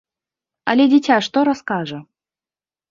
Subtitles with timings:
[0.73, 2.05] Але дзіця што раскажа?